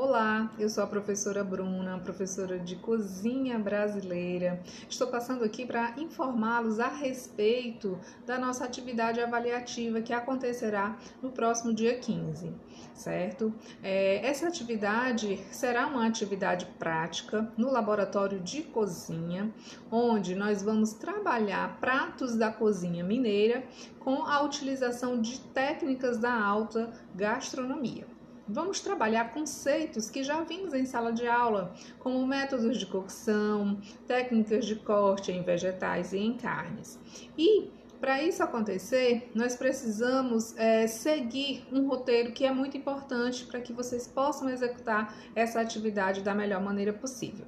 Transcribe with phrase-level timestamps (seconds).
[0.00, 4.62] Olá, eu sou a professora Bruna, professora de cozinha brasileira.
[4.88, 11.74] Estou passando aqui para informá-los a respeito da nossa atividade avaliativa que acontecerá no próximo
[11.74, 12.54] dia 15,
[12.94, 13.52] certo?
[13.82, 19.52] É, essa atividade será uma atividade prática no laboratório de cozinha,
[19.90, 23.64] onde nós vamos trabalhar pratos da cozinha mineira
[23.98, 28.17] com a utilização de técnicas da alta gastronomia.
[28.50, 34.64] Vamos trabalhar conceitos que já vimos em sala de aula, como métodos de cocção, técnicas
[34.64, 36.98] de corte em vegetais e em carnes.
[37.36, 37.70] E
[38.08, 43.70] para isso acontecer, nós precisamos é, seguir um roteiro que é muito importante para que
[43.70, 47.44] vocês possam executar essa atividade da melhor maneira possível.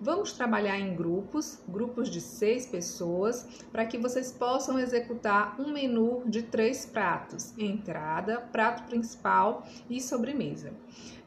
[0.00, 6.24] Vamos trabalhar em grupos, grupos de seis pessoas, para que vocês possam executar um menu
[6.26, 10.72] de três pratos: entrada, prato principal e sobremesa.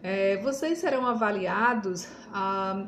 [0.02, 2.06] É, vocês serão avaliados.
[2.34, 2.86] Ah,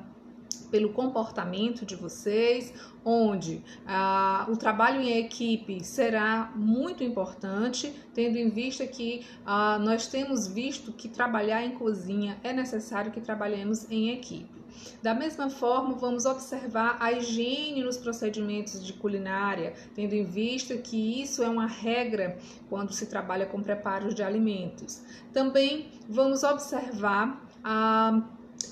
[0.65, 8.49] pelo comportamento de vocês, onde ah, o trabalho em equipe será muito importante, tendo em
[8.49, 14.09] vista que ah, nós temos visto que trabalhar em cozinha é necessário que trabalhemos em
[14.09, 14.65] equipe.
[15.01, 21.21] Da mesma forma, vamos observar a higiene nos procedimentos de culinária, tendo em vista que
[21.21, 22.37] isso é uma regra
[22.69, 25.01] quando se trabalha com preparos de alimentos.
[25.33, 28.21] Também vamos observar a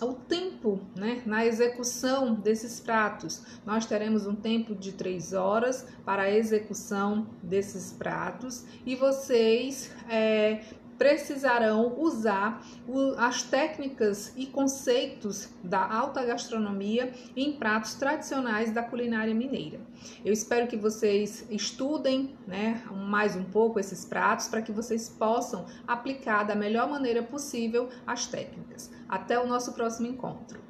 [0.04, 3.44] o tempo né, na execução desses pratos.
[3.66, 10.62] Nós teremos um tempo de três horas para a execução desses pratos e vocês é,
[10.98, 12.66] precisarão usar
[13.18, 19.80] as técnicas e conceitos da alta gastronomia em pratos tradicionais da culinária mineira.
[20.24, 25.66] Eu espero que vocês estudem né, mais um pouco esses pratos para que vocês possam
[25.88, 28.92] aplicar da melhor maneira possível as técnicas.
[29.08, 30.64] Até o nosso próximo encontro.